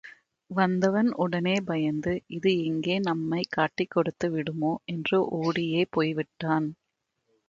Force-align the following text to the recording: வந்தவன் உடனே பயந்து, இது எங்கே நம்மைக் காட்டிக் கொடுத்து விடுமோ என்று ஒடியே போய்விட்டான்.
வந்தவன் 0.49 1.11
உடனே 1.15 1.53
பயந்து, 1.65 2.23
இது 2.27 2.63
எங்கே 2.63 2.99
நம்மைக் 2.99 3.51
காட்டிக் 3.51 3.89
கொடுத்து 3.89 4.29
விடுமோ 4.31 4.79
என்று 4.85 5.19
ஒடியே 5.43 5.83
போய்விட்டான். 5.89 6.67